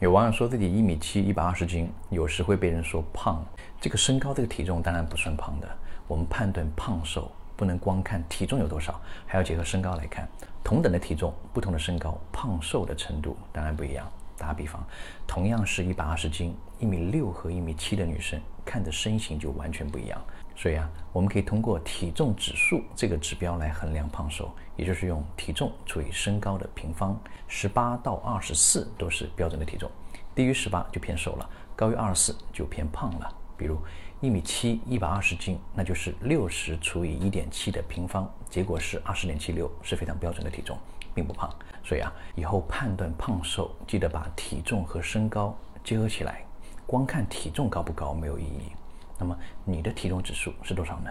[0.00, 3.44] 有网友说自己一米七，一百二十斤，有时会被人说胖。
[3.78, 5.68] 这个身高，这个体重当然不算胖的。
[6.08, 10.26] 我们判断胖瘦不能光看体重有多少，还要结合身高来看。
[10.64, 14.10] 同等的体重，不同的身高，胖瘦的程度当然不一样。
[14.40, 14.82] 打比方，
[15.26, 20.18] 同样是一百二十斤，一米六和一米七的女生，看着身形就完全不一样。
[20.56, 27.18] 所以啊，我们可以通过体重指数这个指标来衡量胖瘦，也就是用体重除以身高的平方，
[27.48, 29.90] 十八到二十四都是标准的体重，
[30.34, 33.36] 低于十八就偏瘦了，高于二十四就偏胖了。
[33.60, 33.78] 比如
[34.22, 40.78] 一米七，一百二十斤，那就是六十除以一点七的平方，结果是二十点七六，是非常标准的体重，
[41.14, 41.54] 并不胖。
[41.84, 46.42] 所以啊，以后判断胖瘦，记得把体重和身高结合起来，
[46.86, 48.72] 光看体重高不高没有意义。
[49.18, 51.10] 那么你的体重指数是多少呢？